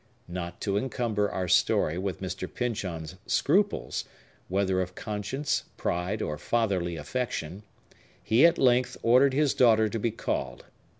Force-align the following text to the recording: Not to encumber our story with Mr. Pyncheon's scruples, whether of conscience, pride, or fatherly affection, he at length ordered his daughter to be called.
Not 0.27 0.59
to 0.61 0.77
encumber 0.77 1.29
our 1.29 1.47
story 1.47 1.95
with 1.99 2.21
Mr. 2.21 2.51
Pyncheon's 2.51 3.17
scruples, 3.27 4.03
whether 4.47 4.81
of 4.81 4.95
conscience, 4.95 5.65
pride, 5.77 6.23
or 6.23 6.39
fatherly 6.39 6.95
affection, 6.95 7.61
he 8.23 8.43
at 8.47 8.57
length 8.57 8.97
ordered 9.03 9.35
his 9.35 9.53
daughter 9.53 9.89
to 9.89 9.99
be 9.99 10.09
called. 10.09 10.65